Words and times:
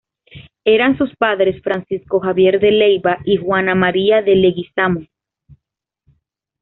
Eran 0.65 0.97
sus 0.97 1.15
padres 1.15 1.61
Francisco 1.61 2.19
Javier 2.19 2.59
de 2.59 2.71
Leyva 2.71 3.19
y 3.23 3.37
Juana 3.37 3.75
María 3.75 4.23
de 4.23 4.33
Leguizamo. 4.35 5.01